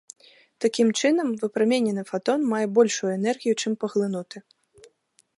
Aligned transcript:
Такім 0.63 0.87
чынам, 1.01 1.27
выпраменены 1.41 2.03
фатон 2.11 2.39
мае 2.53 2.61
большую 2.77 3.11
энергію, 3.19 3.53
чым 3.65 3.75
паглынуты. 3.85 4.37